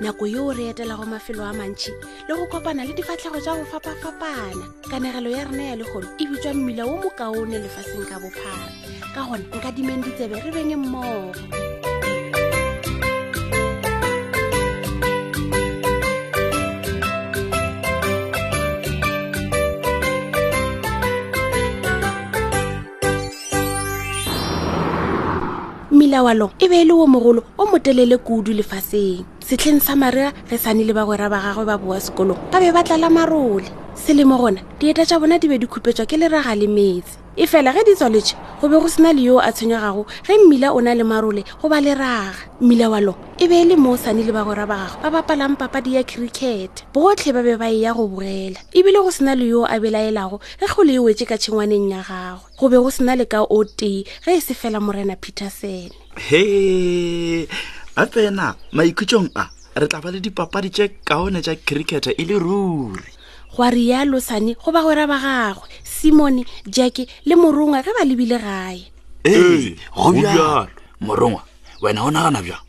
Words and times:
nako 0.00 0.26
yeo 0.28 0.52
re 0.56 0.64
etela 0.70 0.94
go 0.98 1.04
mafelo 1.12 1.42
a 1.50 1.52
mantšhi 1.58 1.92
le 2.28 2.32
go 2.38 2.44
kopana 2.52 2.84
le 2.88 2.92
difatlhego 2.98 3.38
tša 3.40 3.56
go 3.56 3.64
fapa-fapana 3.72 4.66
kanegelo 4.90 5.28
ya 5.36 5.44
rena 5.48 5.64
ya 5.70 5.74
legolo 5.80 6.08
e 6.22 6.24
bitswa 6.28 6.52
mmila 6.54 6.84
wo 6.88 6.96
mokaone 7.02 7.56
lefaseng 7.64 8.04
ka 8.10 8.16
bophara 8.22 8.68
ka 9.16 9.20
gone 9.26 9.44
nka 9.56 9.70
dimeng 9.74 10.02
ditsebe 10.04 10.36
re 10.44 10.50
beng 10.56 10.76
mmogo 10.84 11.32
melawa 25.96 26.34
long 26.36 26.52
e 26.60 26.68
be 26.68 26.78
e 26.82 26.84
le 26.84 26.92
o 26.92 27.06
mogolo 27.08 27.42
o 27.58 27.64
motelele 27.66 28.18
kudu 28.20 28.52
lefaseng 28.52 29.24
setlheng 29.46 29.80
sa 29.80 29.96
marea 29.96 30.30
re 30.52 30.56
sane 30.60 30.84
le 30.84 30.92
bagwera 30.92 31.32
ba 31.32 31.40
gagwe 31.40 31.64
ba 31.64 31.76
boa 31.80 31.98
sekolong 31.98 32.38
ba 32.52 32.60
be 32.60 32.68
ba 32.70 32.84
tlala 32.84 33.08
marole 33.08 33.66
selemo 33.96 34.36
gona 34.36 34.60
dieta 34.78 35.06
tsa 35.08 35.16
bona 35.20 35.38
di 35.40 35.48
be 35.48 35.56
di 35.58 35.66
khupetswa 35.66 36.04
ke 36.06 36.16
leraga 36.20 36.52
le 36.54 36.68
metsi 36.68 37.16
e 37.36 37.46
fela 37.46 37.72
ge 37.72 37.84
di 37.84 37.94
tswaletše 37.94 38.36
go 38.60 38.68
be 38.68 38.78
go 38.80 38.88
sena 38.88 39.12
le 39.12 39.20
yo 39.22 39.36
a 39.40 39.52
tshwenyegago 39.52 40.06
ge 40.24 40.32
mmila 40.40 40.72
o 40.72 40.80
na 40.80 40.94
le 40.96 41.04
marole 41.04 41.44
goba 41.60 41.80
le 41.84 41.92
raga 41.94 42.32
mmila 42.60 42.88
wa 42.90 43.00
lo 43.00 43.12
e 43.36 43.46
be 43.48 43.60
e 43.60 43.64
le 43.68 43.76
moo 43.76 43.96
sane 43.96 44.24
le 44.24 44.32
bagwera 44.32 44.64
ba 44.66 44.88
gagwe 44.88 45.02
ba 45.04 45.10
bapalang 45.20 45.56
papadi 45.60 45.94
ya 45.94 46.02
cricket 46.02 46.88
botlhe 46.96 47.32
ba 47.36 47.44
be 47.44 47.60
ba 47.60 47.68
e 47.68 47.84
ya 47.84 47.92
go 47.92 48.08
bogela 48.08 48.56
ebile 48.72 48.98
go 49.04 49.10
sena 49.12 49.36
le 49.36 49.44
yo 49.52 49.68
a 49.68 49.76
belaelago 49.76 50.40
ge 50.56 50.64
kgole 50.64 50.92
e 50.96 50.98
wetse 50.98 51.24
ka 51.28 51.36
tshingwaneng 51.36 51.92
ya 51.92 52.00
gagwe 52.00 52.40
go 52.56 52.64
be 52.72 52.76
go 52.80 52.88
sena 52.90 53.12
le 53.20 53.28
ka 53.28 53.44
o 53.44 53.60
tee 53.68 54.08
ge 54.24 54.30
e 54.32 54.40
se 54.40 54.54
fela 54.56 54.80
morena 54.80 55.12
petersen 55.16 55.92
he 56.16 57.44
a 58.00 58.06
tsena 58.08 58.56
maikhutsong 58.72 59.28
a 59.36 59.44
re 59.76 59.84
tla 59.84 60.00
ba 60.00 60.08
le 60.08 60.24
dipapadi 60.24 60.72
tše 60.72 60.88
kaone 61.04 61.44
tša 61.44 61.60
cricket 61.68 62.16
e 62.16 62.22
le 62.24 62.40
ruri 62.40 63.15
gwa 63.54 63.70
rialosane 63.70 64.54
go 64.58 64.70
ba 64.72 64.82
gwera 64.82 65.06
ba 65.06 65.18
gagwe 65.18 65.68
simone 65.84 66.44
jacke 66.66 67.06
le 67.24 67.36
morongwa 67.38 67.82
ge 67.84 67.90
ba 67.98 68.02
lebile 68.04 68.38
gae 68.38 68.92
ee 69.24 69.76
gobjalo 69.96 70.68
morongwa 71.00 71.42
wena 71.82 72.02
o 72.02 72.10
nagana 72.10 72.42
bjang 72.42 72.64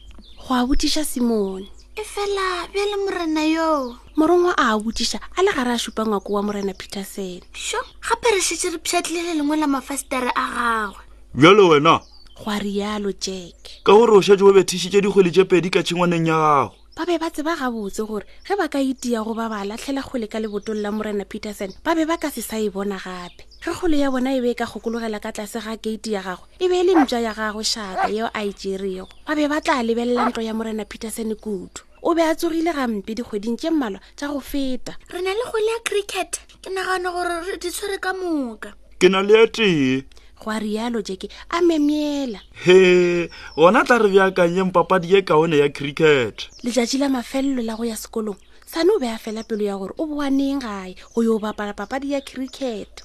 go 0.45 0.53
a 0.53 0.65
botiša 0.65 1.03
simone 1.05 1.67
e 1.97 2.03
fela 2.03 2.67
bja 2.71 2.85
le 2.85 2.97
morena 3.03 3.43
yoo 3.43 3.95
morongwa 4.15 4.53
a 4.57 4.73
a 4.73 4.79
botiša 4.79 5.19
a 5.35 5.41
le 5.43 5.51
gare 5.53 5.71
a 5.75 5.79
supangwako 5.79 6.33
wa 6.33 6.43
morena 6.43 6.73
peterson 6.73 7.41
sho 7.53 7.77
gape 8.09 8.29
re 8.31 8.41
setse 8.41 8.69
re 8.69 8.77
phatlhile 8.83 9.23
le 9.23 9.33
lengwe 9.33 9.57
la 9.57 9.67
mafasetere 9.67 10.31
a 10.35 10.43
gagwe 10.55 11.01
bjalo 11.33 11.69
wena 11.69 11.99
gwa 12.43 12.59
rialo 12.59 13.11
jacke 13.11 13.81
ka 13.83 13.91
gore 13.91 14.13
o 14.13 14.21
šatse 14.21 14.45
o 14.45 14.53
bethišitše 14.53 15.01
dikgwele 15.01 15.31
tše 15.33 15.43
pedi 15.45 15.69
ka 15.73 15.83
tšhengwaneng 15.83 16.27
ya 16.27 16.37
gago 16.69 16.76
ba 16.97 17.05
be 17.05 17.19
ba 17.21 17.29
tseba 17.29 17.53
gabotse 17.55 18.01
gore 18.09 18.25
ge 18.41 18.55
ba 18.57 18.65
ka 18.67 18.81
itia 18.81 19.21
go 19.23 19.35
ba 19.37 19.45
ba 19.47 19.61
latlhela 19.61 20.01
kgole 20.01 20.25
ka 20.25 20.41
lebotong 20.41 20.81
la 20.81 20.89
morena 20.89 21.25
peterson 21.29 21.69
ba 21.85 21.93
be 21.93 22.09
ba 22.09 22.17
ka 22.17 22.31
se 22.33 22.41
sa 22.41 22.57
e 22.57 22.69
bona 22.73 22.97
gape 22.97 23.45
ge 23.61 23.69
kgolo 23.69 23.93
ya 23.93 24.09
bona 24.09 24.33
e 24.33 24.41
be 24.41 24.49
e 24.49 24.55
ka 24.57 24.65
gokologela 24.65 25.21
ka 25.21 25.29
tlase 25.29 25.61
ga 25.61 25.77
keiti 25.77 26.17
ya 26.17 26.25
gagwe 26.25 26.49
e 26.57 26.65
be 26.65 26.73
e 26.73 26.83
le 26.89 26.97
ntšwa 26.97 27.21
ya 27.21 27.33
gagwe 27.37 27.61
shaka 27.63 28.09
yeo 28.09 28.29
a 28.33 28.41
ijerego 28.41 29.05
e 29.05 29.21
ba 29.29 29.33
be 29.37 29.45
ba 29.45 29.61
tla 29.61 29.77
lebelela 29.85 30.25
ntlo 30.33 30.41
ya 30.41 30.57
morena 30.57 30.89
peterson 30.89 31.29
kudu 31.37 31.85
o 32.01 32.15
be 32.17 32.25
a 32.25 32.33
tsogile 32.33 32.73
gampe 32.73 33.13
dikgweding 33.13 33.61
tse 33.61 33.69
mmalwa 33.69 34.01
tsa 34.17 34.33
go 34.33 34.41
feta 34.41 34.97
re 35.13 35.21
na 35.21 35.37
le 35.37 35.43
kgwele 35.53 35.67
ya 35.67 35.79
cricket 35.85 36.41
ke 36.65 36.73
nagana 36.73 37.13
gore 37.13 37.45
re 37.45 37.61
ditshwere 37.61 38.01
ka 38.01 38.13
moka 38.17 38.73
ke 38.97 39.05
na 39.05 39.21
le 39.21 39.37
ya 39.37 39.47
tee 39.47 40.01
go 40.43 40.51
a 40.51 40.59
rialo 40.59 41.01
jeke 41.01 41.29
a 41.49 41.59
memeela 41.61 42.39
he 42.63 43.29
ona 43.57 43.83
tla 43.85 43.97
re 43.99 44.09
beakanyeng 44.09 44.71
papadi 44.71 45.15
e 45.17 45.21
kaone 45.21 45.57
ya 45.57 45.69
cricket 45.69 46.49
letšatši 46.63 46.97
la 47.01 47.09
mafelelo 47.09 47.61
la 47.63 47.75
go 47.75 47.83
ya 47.85 47.95
sekolong 47.97 48.37
sane 48.65 48.89
o 48.95 48.99
be 48.99 49.07
a 49.09 49.17
fela 49.17 49.43
pelo 49.43 49.63
ya 49.63 49.77
gore 49.77 49.93
o 49.97 50.05
boaneng 50.05 50.61
gae 50.61 50.95
go 51.15 51.21
yo 51.23 51.35
o 51.35 51.39
bapala 51.39 51.73
papadi 51.73 52.11
ya 52.13 52.21
cricket 52.21 53.01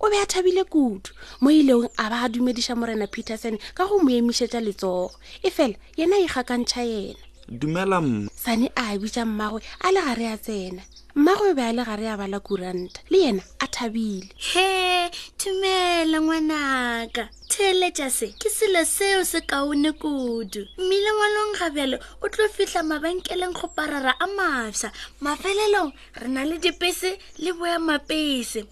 o 0.00 0.10
be 0.10 0.16
a 0.18 0.26
thabile 0.26 0.64
kudu 0.64 1.08
mo 1.40 1.50
ileng 1.50 1.88
a 1.96 2.10
ba 2.10 2.24
a 2.24 2.28
dumediša 2.28 2.76
morena 2.76 3.06
peterson 3.06 3.56
ka 3.74 3.86
go 3.88 3.98
mo 3.98 4.10
emišetša 4.10 4.60
letsogo 4.60 5.12
e 5.42 5.50
fela 5.50 5.76
yena 5.96 6.18
e 6.20 6.28
kgakantšha 6.28 6.82
yena 6.84 7.23
dumela 7.48 7.98
m 8.00 8.28
sane 8.34 8.70
a 8.76 8.96
bitsa 8.98 9.24
mmagwe 9.24 9.60
a 9.80 9.92
le 9.92 10.00
gare 10.00 10.26
a 10.32 10.36
tsena 10.38 10.82
mmagwe 11.14 11.54
be 11.56 11.60
a 11.62 11.72
le 11.72 11.84
gare 11.84 12.06
a 12.08 12.16
bala 12.16 12.40
kuranta 12.40 13.00
le 13.10 13.18
yena 13.20 13.42
a 13.60 13.66
thabile 13.68 14.28
he 14.52 15.10
tumela 15.36 16.16
ngwanaka 16.24 17.28
theletša 17.52 18.08
se 18.10 18.26
ke 18.40 18.48
selo 18.48 18.82
seo 18.84 19.22
se 19.24 19.40
kaone 19.44 19.92
kudu 19.92 20.62
mmile 20.80 21.08
ngwalong 21.12 21.54
gabjalo 21.60 21.96
o 22.22 22.28
tlo 22.32 22.48
fitlha 22.48 22.80
mabenkeleng 22.82 23.52
go 23.56 23.66
parara 23.76 24.14
a 24.18 24.26
mafsa 24.26 24.88
mafelelong 25.20 25.92
re 26.16 26.28
na 26.28 26.44
le 26.48 26.56
dipese 26.58 27.18
le 27.44 27.50
boya 27.52 27.76
mapese 27.78 28.64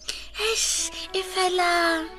es 0.54 0.91
e 1.12 1.21
fela 1.22 1.69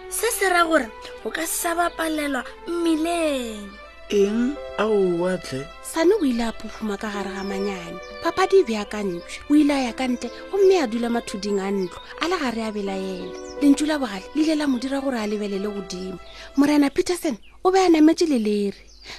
se 0.09 0.29
se 0.37 0.45
ra 0.53 0.61
gore 0.69 0.87
o 1.25 1.31
ka 1.33 1.45
sa 1.47 1.73
bapalelwa 1.75 2.43
mmileng 2.67 3.82
eng 4.13 4.53
ao 4.77 4.93
watle 5.17 5.65
sane 5.91 6.13
go 6.19 6.25
ile 6.25 6.43
a 6.45 6.51
pofuma 6.53 6.93
ka 6.97 7.09
gare 7.09 7.31
ga 7.33 7.41
manyane 7.43 7.97
papadi 8.23 8.57
e 8.59 8.63
bea 8.63 8.85
ka 8.85 9.01
ntlwe 9.03 9.23
o 9.49 9.55
ile 9.57 9.73
a 9.73 9.81
ya 9.89 9.93
ka 9.97 10.05
ntle 10.07 10.29
gomme 10.53 10.77
a 10.79 10.85
dula 10.87 11.09
mathuding 11.09 11.57
a 11.59 11.65
ntlo 11.73 11.97
a 12.21 12.25
le 12.29 12.37
gare 12.37 12.61
a 12.63 12.71
bela 12.71 12.93
ele 12.97 13.33
lentswe 13.61 13.87
la 13.89 13.97
bogale 13.97 14.23
le 14.35 14.41
ile 14.41 14.53
la 14.55 14.67
mo 14.69 14.77
dira 14.77 15.01
gore 15.01 15.17
a 15.17 15.25
lebelele 15.27 15.65
godimo 15.67 16.19
morena 16.61 16.89
peterson 16.93 17.37
o 17.65 17.71
be 17.73 17.77
a 17.81 17.89
nametse 17.89 18.29
le 18.29 18.37
lere 18.39 18.77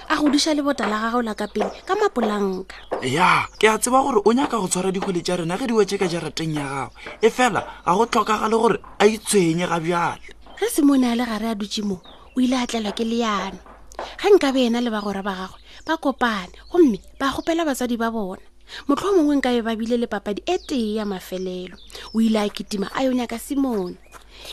a 0.09 0.15
godisa 0.15 0.53
lebota 0.55 0.87
la 0.87 0.97
gagola 1.11 1.35
ka 1.35 1.47
pele 1.51 1.67
ka 1.85 1.95
mapolanka 1.99 2.75
ya 3.03 3.47
ke 3.59 3.67
a 3.67 3.75
tseba 3.77 3.99
gore 4.01 4.21
o 4.25 4.31
nyaka 4.33 4.55
go 4.57 4.67
tshwara 4.71 4.91
dikgole 4.95 5.19
tša 5.19 5.43
rena 5.43 5.57
ge 5.59 5.67
di 5.67 5.73
wetse 5.75 5.99
ka 5.99 6.07
jarateng 6.07 6.55
ya 6.55 6.63
gagwe 6.87 6.95
e 7.21 7.27
fela 7.29 7.67
ga 7.83 7.91
go 7.93 8.05
tlhokaga 8.07 8.47
le 8.47 8.55
gore 8.57 8.79
a 8.99 9.05
itshwenye 9.11 9.67
ga 9.67 9.75
bjale 9.79 10.23
ge 10.55 10.67
simone 10.71 11.03
a 11.11 11.15
le 11.19 11.25
gare 11.27 11.47
a 11.51 11.55
dutse 11.55 11.83
mo 11.83 11.99
o 12.35 12.39
ile 12.41 12.55
a 12.55 12.63
tlelwa 12.67 12.91
ke 12.95 13.03
leano 13.03 13.74
ga 13.97 14.27
nka 14.33 14.49
be 14.53 14.59
ena 14.67 14.79
le 14.85 14.89
ba 14.95 14.99
gora 15.03 15.23
ba 15.23 15.33
gagwe 15.39 15.59
ba 15.87 15.93
kopane 16.03 16.53
gomme 16.71 16.97
ba 17.19 17.27
gopela 17.33 17.63
batsadi 17.67 17.95
ba 17.97 18.11
bona 18.13 18.41
motlho 18.87 19.07
o 19.11 19.15
mongwe 19.15 19.35
nka 19.39 19.49
be 19.55 19.61
ba 19.67 19.73
bile 19.79 19.95
le 20.01 20.07
papadi 20.13 20.41
e 20.45 20.55
tee 20.67 20.95
ya 20.97 21.05
mafelelo 21.05 21.75
o 22.15 22.17
ile 22.25 22.39
a 22.45 22.49
ketima 22.49 22.87
a 22.97 23.05
yon 23.05 23.19
yaka 23.21 23.39
simone 23.39 23.95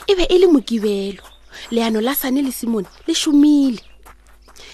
e 0.09 0.13
be 0.17 0.23
e 0.33 0.37
le 0.41 0.47
mokibelo 0.47 1.23
leano 1.75 1.99
la 2.01 2.13
sane 2.15 2.41
le 2.47 2.51
simone 2.51 2.87
le 3.07 3.13
šomile 3.13 3.81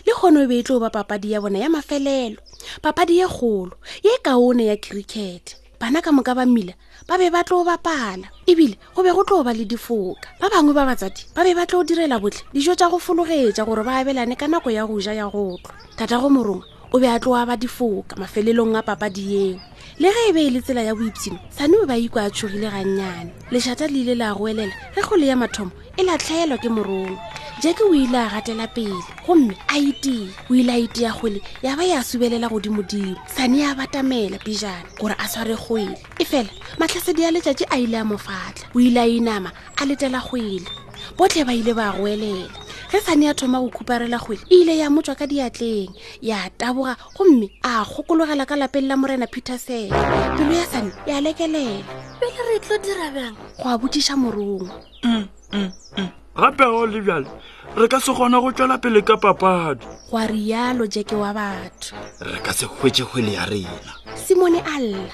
le 0.06 0.12
kgone 0.16 0.38
o 0.46 0.50
be 0.50 0.56
e 0.60 0.64
tlo 0.66 0.78
ba 0.84 0.90
papadi 0.94 1.32
ya 1.34 1.40
bona 1.44 1.58
ya 1.64 1.70
mafelelo 1.70 2.40
papadi 2.84 3.18
ye 3.20 3.28
kgolo 3.28 3.76
ye 4.06 4.14
kaone 4.26 4.64
ya 4.70 4.76
crickete 4.78 5.59
bana 5.80 6.02
ka 6.04 6.12
moka 6.12 6.36
ba 6.36 6.44
mmila 6.46 6.74
ba 7.08 7.16
be 7.18 7.32
ba 7.32 7.40
tlo 7.48 7.64
bapala 7.64 8.28
ebile 8.44 8.76
go 8.94 9.00
be 9.00 9.16
go 9.16 9.24
tlo 9.24 9.44
ba 9.48 9.56
le 9.56 9.64
difoka 9.64 10.28
ba 10.36 10.52
bangwe 10.52 10.76
ba 10.76 10.84
batsadi 10.84 11.32
ba 11.32 11.40
be 11.48 11.56
ba 11.56 11.64
tlo 11.64 11.88
direla 11.88 12.20
botlhe 12.20 12.44
dijo 12.52 12.76
tsa 12.76 12.92
go 12.92 13.00
fologetsa 13.00 13.64
gore 13.64 13.82
ba 13.88 14.04
abelane 14.04 14.36
ka 14.36 14.52
nako 14.52 14.70
ya 14.76 14.84
go 14.84 15.00
ja 15.00 15.16
ya 15.16 15.32
go 15.32 15.56
tlwa 15.64 15.74
thata 15.96 16.20
go 16.20 16.28
morongwa 16.28 16.68
o 16.92 17.00
be 17.00 17.08
a 17.08 17.16
tlo 17.16 17.32
a 17.32 17.48
ba 17.48 17.56
difoka 17.56 18.20
mafelelong 18.20 18.76
a 18.76 18.84
papadi 18.84 19.24
eo 19.56 19.60
le 20.04 20.10
ge 20.12 20.22
e 20.28 20.32
be 20.36 20.42
e 20.44 20.52
le 20.52 20.60
tsela 20.60 20.84
ya 20.84 20.92
boipshino 20.92 21.40
sane 21.48 21.72
o 21.80 21.88
ba 21.88 21.96
ikwa 21.96 22.28
a 22.28 22.30
tshogile 22.30 22.68
gannyane 22.68 23.32
lešata 23.48 23.88
le 23.88 24.04
ile 24.04 24.14
le 24.20 24.26
a 24.28 24.36
goelela 24.36 24.76
ge 24.92 25.00
kgole 25.00 25.32
ya 25.32 25.40
mathomo 25.40 25.72
e 25.96 26.04
latlhelwa 26.04 26.60
ke 26.60 26.68
morongwa 26.68 27.16
jake 27.64 27.84
o 27.88 27.96
ile 27.96 28.20
a 28.20 28.28
gatela 28.28 28.68
pele 28.68 29.00
gomme 29.30 29.54
a 29.74 29.78
itie 29.88 30.20
o 30.50 30.56
ile 30.56 30.72
a 30.74 30.78
itea 30.80 31.14
kgwele 31.14 31.42
ya 31.62 31.76
ba 31.78 31.84
ya 31.84 32.04
subelela 32.04 32.50
godimodimo 32.50 33.16
sane 33.28 33.60
ya 33.60 33.76
batamela 33.76 34.38
pijana 34.38 34.82
gore 35.00 35.14
a 35.18 35.28
tshware 35.28 35.56
kgwele 35.58 35.98
e 36.20 36.26
fela 36.26 36.50
matlhasedi 36.80 37.26
a 37.26 37.32
letšatši 37.32 37.66
a 37.70 37.78
ile 37.78 38.00
a 38.02 38.06
mofatlha 38.06 38.66
o 38.76 38.80
ile 38.80 39.00
a 39.00 39.06
inama 39.06 39.52
a 39.78 39.86
letela 39.86 40.22
kgwele 40.26 40.66
botlhe 41.18 41.46
ba 41.46 41.54
ile 41.54 41.74
ba 41.78 41.92
goelela 41.94 42.50
ge 42.92 43.00
sane 43.02 43.26
ya 43.30 43.34
thoma 43.34 43.62
go 43.62 43.70
khuparela 43.70 44.18
kgwele 44.20 44.42
e 44.50 44.56
ile 44.66 44.78
ya 44.82 44.90
motswa 44.90 45.14
ka 45.16 45.28
diatleng 45.28 45.90
ya 46.22 46.50
taboga 46.58 46.98
gomme 47.16 47.54
a 47.64 47.86
kgokologela 47.86 48.46
ka 48.50 48.56
lapeng 48.56 48.88
la 48.90 48.98
morena 48.98 49.28
petersela 49.30 49.94
pelo 50.38 50.54
ya 50.58 50.66
sane 50.66 50.92
ya 51.06 51.22
lekelela 51.22 51.86
pele 52.20 52.42
re 52.50 52.60
tlo 52.66 52.78
dirabjang 52.82 53.38
go 53.62 53.70
a 53.70 53.78
botsiša 53.78 54.18
morongo 54.18 54.70
mm, 55.06 55.28
mm, 55.54 55.72
mm. 55.98 56.10
gape 56.36 56.66
go 56.66 56.86
le 56.88 57.02
bjale 57.02 57.28
re 57.76 57.86
ka 57.88 58.00
se 58.02 58.12
kgona 58.14 58.42
go 58.42 58.50
tswela 58.52 58.82
pele 58.82 59.02
ka 59.06 59.14
papadi 59.18 59.86
gwa 60.10 60.26
rialo 60.26 60.88
jeke 60.90 61.14
wa 61.16 61.30
batho 61.34 61.94
re 62.20 62.40
ka 62.42 62.50
se 62.54 62.66
hwetse 62.66 63.06
kgwele 63.06 63.34
ya 63.38 63.46
rena 63.46 63.94
simone 64.18 64.58
a 64.66 64.80
lla 64.82 65.10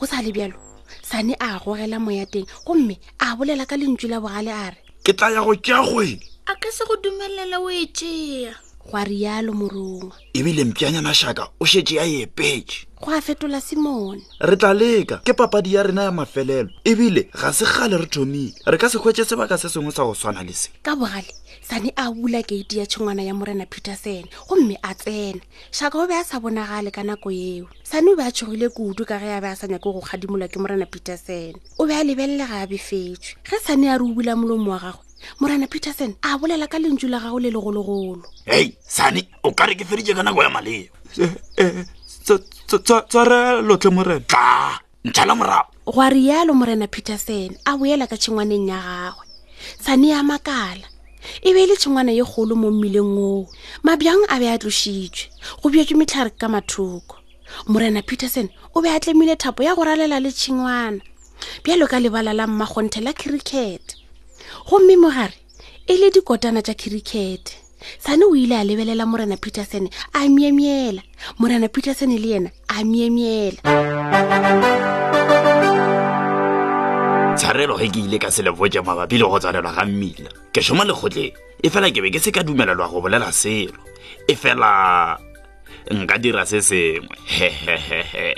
go 0.00 0.06
sa 0.06 0.18
lebjalo 0.22 0.58
sane 1.04 1.34
a 1.38 1.58
gogela 1.62 2.00
moya 2.02 2.26
teng 2.26 2.46
gomme 2.66 2.98
a 3.22 3.36
bolela 3.38 3.62
ka 3.70 3.76
lentswi 3.78 4.10
la 4.10 4.18
bogale 4.18 4.50
a 4.50 4.70
re 4.74 4.78
ke 5.06 5.12
tla 5.14 5.30
ya 5.30 5.44
go 5.46 5.54
kea 5.54 5.78
kgwele 5.86 6.18
a 6.50 6.54
ka 6.58 6.68
se 6.74 6.82
go 6.84 6.96
dumelela 6.98 7.62
o 7.62 7.70
e 7.70 7.86
tsea 7.86 8.52
go 8.90 8.96
a 8.98 9.04
rialo 9.04 9.52
morongwa 9.52 10.12
ebile 10.34 10.64
mpianyana 10.64 11.14
shaka 11.14 11.48
o 11.60 11.64
shetse 11.64 12.00
a 12.00 12.04
epetše 12.04 12.86
go 13.00 13.12
a 13.12 13.20
fetola 13.20 13.60
simone 13.60 14.22
re 14.40 14.56
tla 14.56 14.74
leka 14.74 15.18
ke 15.24 15.32
papadi 15.32 15.74
ya 15.74 15.82
rena 15.82 16.02
ya 16.02 16.12
mafelelo 16.12 16.70
ebile 16.84 17.28
ga 17.34 17.52
se 17.52 17.64
gale 17.64 17.96
re 17.98 18.06
thomile 18.06 18.54
re 18.66 18.78
ka 18.78 18.88
se 18.90 18.98
kgwetse 18.98 19.24
sebaka 19.24 19.58
se 19.58 19.68
sengwe 19.68 19.92
sa 19.92 20.02
go 20.04 20.14
swana 20.14 20.42
le 20.42 20.52
se 20.52 20.70
ka 20.82 20.96
bogale 20.96 21.30
sane 21.62 21.92
a 21.96 22.10
bula 22.10 22.42
gate 22.42 22.76
ya 22.78 22.86
tshongwana 22.86 23.22
ya 23.22 23.34
morena 23.34 23.66
peterson 23.66 24.24
gomme 24.48 24.76
a 24.82 24.94
tsena 24.94 25.40
shaka 25.70 25.98
o 26.02 26.06
be 26.06 26.14
a 26.18 26.24
sa 26.24 26.40
bonagale 26.40 26.90
ka 26.90 27.02
nako 27.06 27.30
eo 27.30 27.66
sane 27.82 28.10
o 28.10 28.16
be 28.16 28.22
a 28.26 28.32
tshogile 28.34 28.66
kudu 28.68 29.04
ka 29.06 29.18
ge 29.22 29.30
a 29.30 29.40
be 29.40 29.46
a 29.48 29.54
sa 29.56 29.66
nyake 29.70 29.86
go 29.88 30.00
kgadimolwa 30.02 30.48
ke 30.50 30.58
morena 30.58 30.86
peterson 30.90 31.54
o 31.78 31.86
be 31.86 31.94
a 31.94 32.02
lebelele 32.04 32.42
ga 32.46 32.66
a 32.66 32.66
befetswe 32.66 33.38
ge 33.46 33.58
sane 33.62 33.88
a 33.88 33.98
re 33.98 34.02
o 34.04 34.10
bula 34.14 34.34
molomo 34.36 34.70
wa 34.74 34.78
gagwe 34.82 35.06
morana 35.40 35.66
peterson 35.66 36.14
a 36.22 36.38
bolela 36.38 36.68
ka 36.68 36.78
lentsu 36.78 37.08
la 37.08 37.18
gago 37.20 37.40
le 37.40 37.50
legologolo 37.50 38.22
hei 38.46 38.76
sane 38.86 39.22
o 39.46 39.52
ka 39.52 39.66
re 39.68 39.74
ke 39.74 39.84
feditse 39.86 40.12
ka 40.16 40.22
nako 40.22 40.42
ya 40.42 40.50
maleo 40.50 40.88
eh, 41.22 41.32
eh, 41.56 41.72
eh, 41.78 43.00
tswarelotlhe 43.08 43.90
morena 43.92 44.20
tla 44.26 44.80
ntšhala 45.08 45.34
morago 45.36 45.68
go 45.86 46.00
a 46.02 46.08
rialo 46.10 46.52
morena 46.54 46.86
peterson 46.86 47.54
a 47.66 47.76
boela 47.78 48.06
ka 48.10 48.16
tshingwaneng 48.16 48.66
ya 48.68 48.78
gagwe 48.80 49.26
sane 49.80 50.06
ya 50.12 50.20
makala 50.22 50.86
e 51.42 51.48
be 51.54 51.60
e 51.62 51.66
le 51.66 51.76
tshingwana 51.76 52.10
ye 52.16 52.24
kgolo 52.24 52.54
mo 52.58 52.70
mmileng 52.70 53.14
oo 53.18 53.46
mabjang 53.84 54.22
a 54.28 54.36
be 54.40 54.48
a 54.50 54.58
tlositswe 54.58 55.30
go 55.62 55.70
bjetswe 55.70 55.94
metlhare 55.96 56.30
ka 56.34 56.48
mathoko 56.48 57.16
morena 57.68 58.02
peterson 58.02 58.48
o 58.74 58.82
be 58.82 58.88
a 58.90 58.98
tlemile 59.00 59.36
thapo 59.36 59.62
ya 59.62 59.74
go 59.74 59.84
ralela 59.84 60.20
le 60.20 60.32
tshingwana 60.32 61.02
bjalo 61.64 61.86
ka 61.90 61.98
lebala 62.00 62.32
la 62.34 62.46
mmakgonthe 62.46 63.00
la 63.02 63.12
cricket 63.12 64.01
gomme 64.68 64.96
mogare 64.96 65.34
e 65.88 65.94
le 65.98 66.10
dikotana 66.10 66.60
tsa 66.62 66.72
khirikete 66.74 67.52
sane 67.98 68.22
o 68.24 68.34
ile 68.34 68.52
a 68.56 68.62
lebelela 68.64 69.06
morena 69.06 69.36
petersen 69.36 69.88
a 70.14 70.20
miemiela 70.28 71.02
morena 71.38 71.68
petersen 71.68 72.10
le 72.14 72.26
yena 72.28 72.50
a 72.68 72.78
miemiela 72.86 73.58
tshwarelo 77.36 77.74
ge 77.82 77.88
ke 77.90 77.98
ile 78.06 78.18
ka 78.22 78.30
selebotse 78.30 78.78
mabapi 78.80 79.18
le 79.18 79.24
go 79.26 79.38
tswarelwa 79.38 79.74
ga 79.74 79.84
mmila 79.84 80.30
ke 80.54 80.60
šoma 80.62 80.84
lekgotleng 80.86 81.32
e 81.62 81.66
fela 81.70 81.90
ke 81.90 81.98
be 82.00 82.10
ke 82.14 82.20
se 82.22 82.30
ka 82.30 82.42
dumelelwa 82.46 82.86
go 82.88 83.00
bolela 83.02 83.32
selo 83.34 83.74
e 84.30 84.34
fela 84.38 85.18
nka 85.90 86.16
dira 86.22 86.46
se 86.46 86.62
sengwe 86.62 87.16
hehehehe 87.26 88.36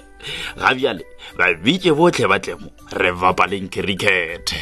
gabjale 0.56 1.04
babitse 1.38 1.92
botlhe 1.92 2.24
batlemo 2.26 2.72
re 2.96 3.12
bapaleng 3.12 3.68
cricket 3.68 4.54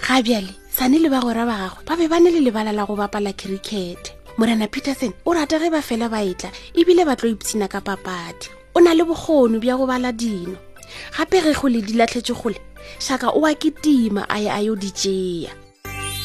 gabjale 0.00 0.61
sane 0.72 0.96
le 1.04 1.08
ba 1.12 1.20
gora 1.20 1.44
ba 1.44 1.68
gagwe 1.84 1.84
ba 1.84 1.94
be 2.00 2.06
ba 2.08 2.16
ne 2.16 2.32
le 2.32 2.40
lebala 2.48 2.72
la 2.72 2.88
go 2.88 2.96
bapala 2.96 3.36
crickete 3.36 4.16
morena 4.40 4.64
peterson 4.72 5.12
o 5.28 5.34
rata 5.36 5.60
ge 5.60 5.68
ba 5.68 5.84
fela 5.84 6.08
ba 6.08 6.24
etla 6.24 6.48
ebile 6.72 7.04
ba 7.04 7.12
tlo 7.12 7.28
ipshina 7.28 7.68
ka 7.68 7.80
papadi 7.84 8.48
o 8.72 8.80
na 8.80 8.96
le 8.96 9.04
bokgoni 9.04 9.60
bja 9.60 9.76
go 9.76 9.84
bala 9.84 10.12
dino 10.16 10.56
gape 11.12 11.44
ge 11.44 11.52
go 11.52 11.68
le 11.68 11.84
dilatlhetse 11.84 12.32
kgole 12.32 12.56
shaka 12.96 13.36
o 13.36 13.44
a 13.44 13.52
ketima 13.52 14.24
a 14.24 14.36
ye 14.40 14.48
a 14.48 14.60
yo 14.64 14.72
ditšea 14.72 15.52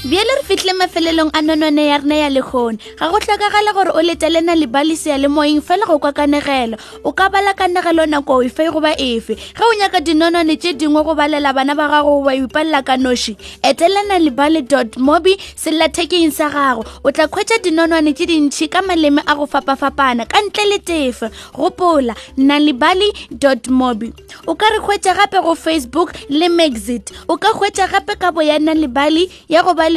bjele 0.07 0.31
re 0.37 0.43
fitlhile 0.47 0.73
mafelelong 0.73 1.29
a 1.33 1.41
nonone 1.41 1.85
ya 1.87 1.97
rena 1.97 2.15
ya 2.15 2.29
lekgone 2.29 2.77
ga 2.99 3.09
go 3.11 3.19
tlhokagala 3.19 3.73
gore 3.73 3.91
o 3.91 4.01
letelena 4.01 4.55
lebalese 4.55 5.09
ya 5.09 5.17
le 5.17 5.27
moeng 5.27 5.61
fela 5.61 5.85
go 5.85 5.99
kwa 5.99 6.13
kanegelo 6.13 6.77
o 7.03 7.11
ka 7.11 7.29
bala 7.29 7.53
kanegelo 7.53 8.05
nako 8.05 8.41
efe 8.43 8.71
goba 8.71 8.95
efe 8.95 9.35
ge 9.35 9.61
o 9.67 9.73
nyaka 9.79 9.99
dinonone 9.99 10.55
tse 10.57 10.73
dingwe 10.73 11.03
go 11.03 11.13
balela 11.13 11.53
bana 11.53 11.75
ba 11.75 11.89
gago 11.91 12.21
ba 12.23 12.31
ipalela 12.31 12.83
ka 12.87 12.95
noši 12.97 13.35
etelena 13.63 14.19
lebale 14.19 14.61
dot 14.61 14.95
mobi 14.95 15.35
sellathekeng 15.59 16.31
sa 16.31 16.47
gago 16.49 16.87
o 17.03 17.11
tla 17.11 17.27
kgwetsa 17.27 17.59
dinonone 17.59 18.13
tse 18.15 18.25
dintšhi 18.31 18.69
ka 18.71 18.81
maleme 18.81 19.19
a 19.27 19.35
go 19.35 19.43
fapafapana 19.45 20.23
ka 20.23 20.39
ntle 20.39 20.71
le 20.71 20.79
tefe 20.79 21.27
gopola 21.51 22.15
na 22.37 22.59
lebale 22.59 23.11
dot 23.29 23.67
mobi 23.67 24.13
o 24.47 24.55
ka 24.55 24.71
re 24.71 24.79
kgwetsa 24.79 25.19
gape 25.19 25.43
go 25.43 25.51
facebook 25.55 26.15
le 26.29 26.47
maxit 26.47 27.11
o 27.27 27.35
ka 27.35 27.51
kgwetsa 27.51 27.91
gape 27.91 28.15
ka 28.15 28.31
bo 28.31 28.39
ya 28.41 28.55
na 28.59 28.71
lebale 28.71 29.27
ya 29.51 29.67
go 29.67 29.75
bale 29.75 29.96